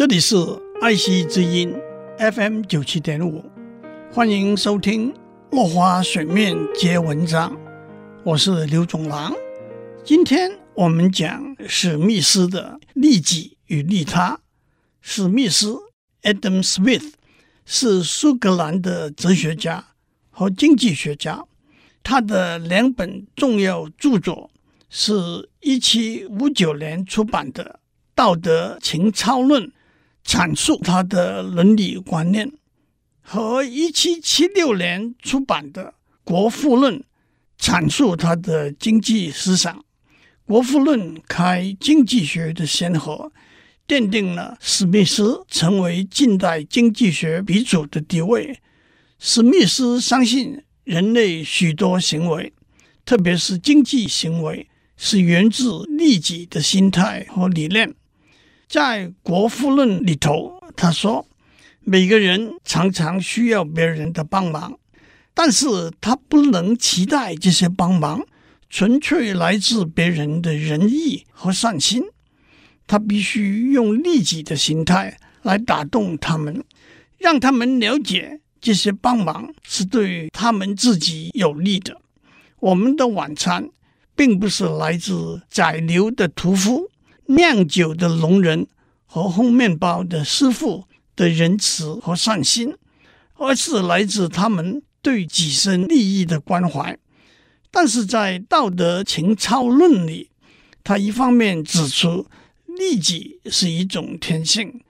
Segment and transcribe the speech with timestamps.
[0.00, 0.34] 这里是
[0.80, 1.78] 爱惜之音
[2.16, 3.44] FM 九七点五，
[4.10, 5.12] 欢迎收听
[5.50, 7.52] 《落花水面皆文章》，
[8.24, 9.34] 我是刘总郎。
[10.02, 14.40] 今天我们讲史密斯的利己与利他。
[15.02, 15.76] 史密斯
[16.22, 17.12] （Adam Smith）
[17.66, 19.88] 是苏格兰的哲学家
[20.30, 21.44] 和经济学家，
[22.02, 24.50] 他的两本重要著作
[24.88, 27.64] 是一七五九年出版的
[28.14, 29.64] 《道德情操论》，
[30.24, 32.52] 阐述他的伦理观念，
[33.20, 35.84] 和一七七六年出版的
[36.24, 36.98] 《国富论》，
[37.58, 39.76] 阐述他的经济思想。
[40.46, 43.32] 《国富论》开经济学的先河。
[43.88, 48.60] 奠定了史密斯成为近代经济学鼻祖的地位。
[49.18, 52.52] 史密斯相信人类许多行为，
[53.04, 57.92] 特别是经济行为，是源自利己的心态和理念。
[58.70, 61.26] 在《国富论》里头，他说
[61.82, 64.78] ：“每个人常常需要别人的帮忙，
[65.34, 65.66] 但是
[66.00, 68.24] 他不能期待这些帮忙
[68.68, 72.04] 纯粹来自别人的仁义和善心。”
[72.86, 76.62] 他必须用利己的心态来打动他们，
[77.18, 82.00] 让他们了解这些帮忙是对他们自己有利的。
[82.60, 83.68] 我们的晚餐
[84.14, 86.89] 并不是来自宰牛的屠夫、
[87.30, 88.66] 酿酒的农人
[89.06, 92.74] 和烘面包的师傅的仁慈和善心，
[93.34, 96.98] 而是来自他们对己身利益的关怀。
[97.70, 100.30] 但是在《道德情操论》里，
[100.82, 102.26] 他一方面指出，
[102.66, 104.80] 利己是一种天性，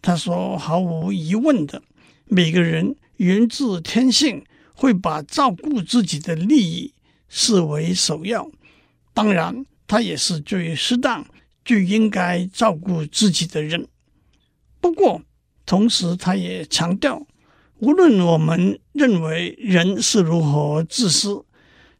[0.00, 1.82] 他说毫无疑问的，
[2.24, 6.94] 每个人源自天性会把照顾自己的利益
[7.28, 8.50] 视为首要。
[9.12, 11.26] 当然，他也是最适当、
[11.70, 13.86] 就应该照顾自己的人。
[14.80, 15.22] 不过，
[15.64, 17.24] 同时他也强调，
[17.78, 21.44] 无论我们认为人是如何自私，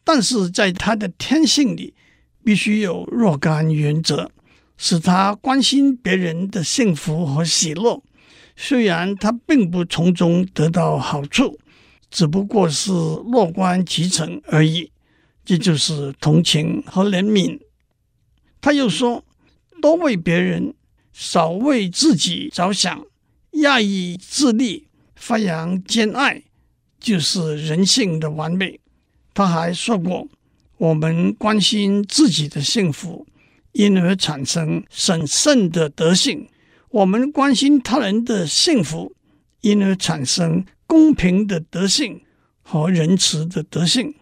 [0.03, 1.95] 但是在他的天性里，
[2.43, 4.33] 必须有若干原则。
[4.77, 8.03] 使他关心别人的幸福和喜乐，
[8.57, 11.61] 虽然他并不从中得到好处，
[12.11, 14.91] 只不过是乐观其成而已。
[15.45, 17.61] 这就是同情和怜悯。
[18.61, 19.25] 他又说
[19.81, 20.75] ：“多为别人，
[21.13, 23.05] 少为自己着想，
[23.53, 26.43] 亚裔自立，发扬兼爱，
[26.99, 28.79] 就是人性的完美。”
[29.33, 30.29] 他还说过
[30.79, 33.27] ：“我们关心自己的幸福。”
[33.73, 36.49] 因而产生审慎的德性，
[36.89, 39.15] 我们关心他人的幸福，
[39.61, 42.21] 因而产生公平的德性
[42.63, 44.13] 和仁慈的德性。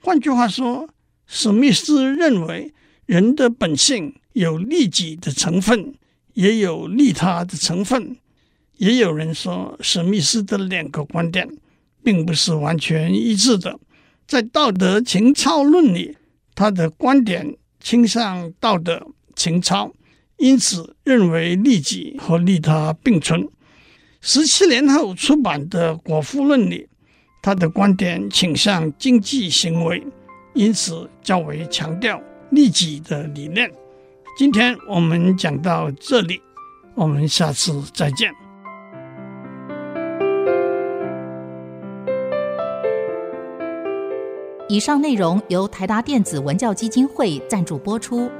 [0.00, 0.88] 换句话说，
[1.26, 2.72] 史密斯认为
[3.06, 5.94] 人的本性有利己的成分，
[6.34, 8.16] 也有利他的成分。
[8.76, 11.48] 也有人说，史密斯的两个观点
[12.02, 13.78] 并不是完全一致的。
[14.26, 16.16] 在《道德情操论》里，
[16.54, 17.56] 他的观点。
[17.78, 19.92] 倾向道德情操，
[20.38, 23.48] 因此认为利己和利他并存。
[24.20, 26.88] 十七年后出版的《国富论》里，
[27.40, 30.04] 他的观点倾向经济行为，
[30.52, 32.20] 因此较为强调
[32.50, 33.70] 利己的理念。
[34.36, 36.42] 今天我们讲到这里，
[36.94, 38.30] 我们下次再见。
[44.68, 48.30] 以上内容由台达电子文教基金会赞助播出。